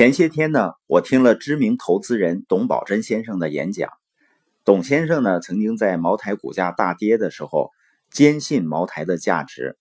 [0.00, 3.90] 前些天呢，我听了知名投资人董宝珍先生的演讲。
[4.64, 7.70] 董先生呢，曾经在茅台股价大跌的时候，
[8.10, 9.76] 坚信茅台的价值，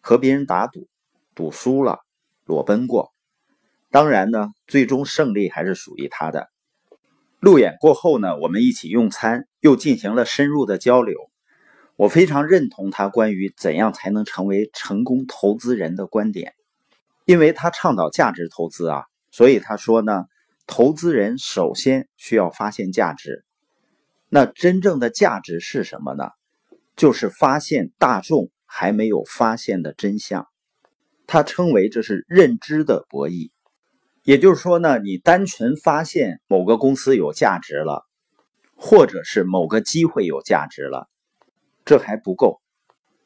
[0.00, 0.86] 和别人打赌，
[1.34, 1.98] 赌输了，
[2.44, 3.12] 裸奔过。
[3.90, 6.50] 当然呢，最终胜利还是属于他的。
[7.40, 11.18] 路演过后呢，我们一起用餐，又进行了深入的交流。
[11.96, 16.54] 我非常认同他关于怎样才能成为成功投资人的观点，
[17.24, 19.06] 因为他倡导价值投资啊。
[19.30, 20.24] 所以他说呢，
[20.66, 23.44] 投资人首先需要发现价值。
[24.28, 26.30] 那真正的价值是什么呢？
[26.96, 30.46] 就是发现大众还没有发现的真相。
[31.26, 33.50] 他称为这是认知的博弈。
[34.24, 38.04] 也就是说呢，你单纯发现某个公司有价值了，
[38.76, 41.08] 或者是某个机会有价值了，
[41.86, 42.60] 这还不够。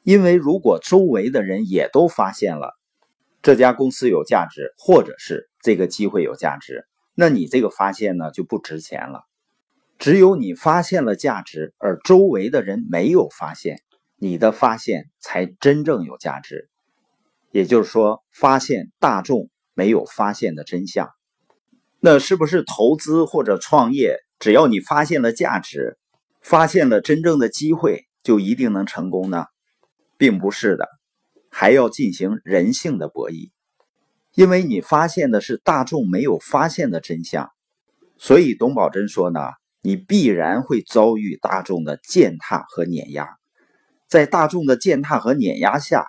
[0.04, 2.72] 因为如果周围的人也都发现了
[3.40, 6.84] 这家公司有价值，或者是这个机会有价值，
[7.14, 9.22] 那你这个发现呢就不值钱了。
[9.98, 13.80] 只有你发现了价值，而周围的人没有发现，
[14.16, 16.68] 你的发现才真正有价值。
[17.52, 21.10] 也就是说，发现大众没有发现的真相。
[22.00, 25.98] 那是不是投资或者创业，只要你发现了价值，
[26.40, 29.46] 发现了真正的机会，就一定能成功呢？
[30.16, 30.88] 并不是的，
[31.48, 33.50] 还要进行人性的博弈。
[34.34, 37.50] 因为你发现的是大众没有发现的真相，
[38.16, 39.40] 所以董宝珍说呢，
[39.82, 43.28] 你必然会遭遇大众的践踏和碾压，
[44.08, 46.06] 在大众的践踏和碾压下，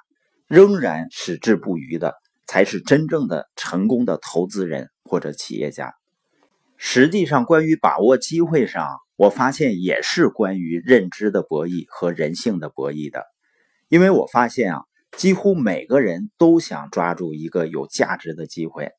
[0.48, 2.16] 仍然矢志不渝的，
[2.48, 5.94] 才是真正的成功的投资人或者企业家。
[6.78, 13.26] 实际上，关于把握机会上，我发现也是关于认知的博弈和人性的博弈的，
[13.90, 14.84] 因为我发现啊。
[15.16, 18.92] 几乎每个人都想抓住一个有价值的机会，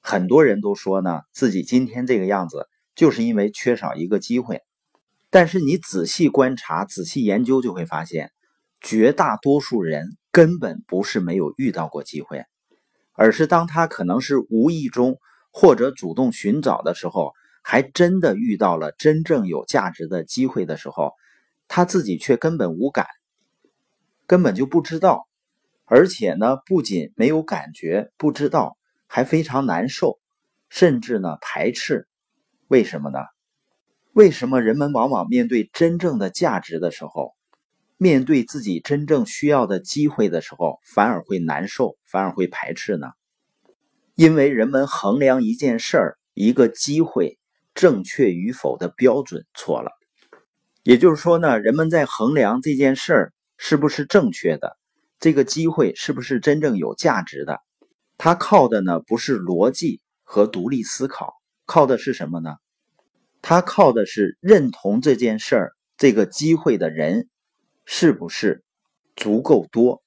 [0.00, 4.62] 很多人都说呢，自己今天这个样子就是因为缺少一个机会。
[5.28, 8.32] 但是你仔细观察、仔细研究，就会发现，
[8.80, 12.44] 绝大多数人根本不是没有遇到过机会，
[13.12, 15.18] 而是当他可能是无意中
[15.52, 17.32] 或者主动寻找的时候，
[17.62, 21.12] 还真的遇到了真正有价值的机会的时候，
[21.68, 23.06] 他自己却根本无感。
[24.26, 25.28] 根本就不知道，
[25.84, 28.76] 而且呢，不仅没有感觉，不知道，
[29.06, 30.18] 还非常难受，
[30.68, 32.08] 甚至呢排斥。
[32.68, 33.18] 为什么呢？
[34.12, 37.34] 为什么人们往往面对真正的价值的时候，
[37.98, 43.08] 面对自己真正需要的机会的时候，反而会难受，反而会排斥呢？
[44.16, 47.38] 因为人们衡量一件事儿、一个机会
[47.74, 49.92] 正确与否的标准错了。
[50.82, 53.32] 也就是说呢，人们在衡量这件事儿。
[53.56, 54.76] 是不是正确的？
[55.18, 57.60] 这个机会是不是真正有价值的？
[58.18, 61.34] 它靠的呢不是逻辑和独立思考，
[61.64, 62.56] 靠的是什么呢？
[63.42, 67.28] 它靠的是认同这件事儿、这个机会的人
[67.84, 68.64] 是不是
[69.14, 70.02] 足够多？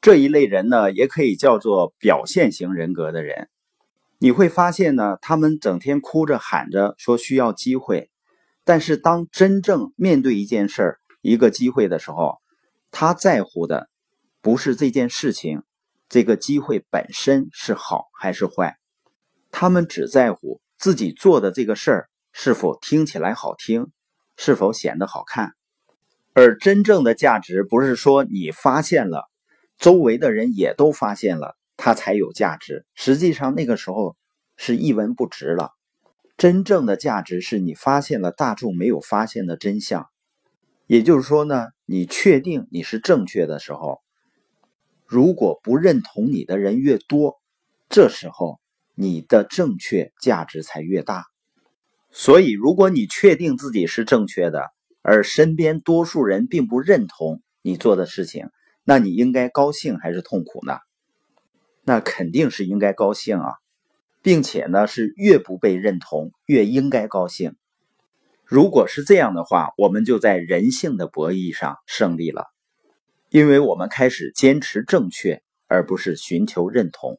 [0.00, 3.48] 这一类人呢，也可以叫做表现型人格的人。
[4.18, 8.10] 你会发现呢，他们整天哭着喊着说需要机会，
[8.64, 12.42] 但是当真正面对一件事儿，一个机会的时候，
[12.90, 13.88] 他在乎的
[14.42, 15.62] 不是这件事情，
[16.10, 18.76] 这个机会本身是好还是坏，
[19.50, 23.90] 他们只在乎自己做的这个事儿是否听起来好听，
[24.36, 25.54] 是否显得好看。
[26.34, 29.30] 而真正的价值不是说你发现了，
[29.78, 32.84] 周围的人也都发现了，它才有价值。
[32.94, 34.14] 实际上那个时候
[34.58, 35.70] 是一文不值了。
[36.36, 40.10] 真正的价值是你发现了大众没有发现的真相。
[40.86, 44.00] 也就是说呢，你确定你是正确的时候，
[45.06, 47.40] 如果不认同你的人越多，
[47.88, 48.60] 这时候
[48.94, 51.24] 你的正确价值才越大。
[52.10, 54.70] 所以，如果你确定自己是正确的，
[55.02, 58.50] 而身边多数人并不认同你做的事情，
[58.84, 60.78] 那你应该高兴还是痛苦呢？
[61.82, 63.54] 那肯定是应该高兴啊，
[64.22, 67.56] 并且呢，是越不被认同越应该高兴。
[68.46, 72.44] 如果是这样的话，我们就在人性的博弈上胜利了，
[73.30, 77.18] 因为我们开始坚持正确，而不是寻求认同。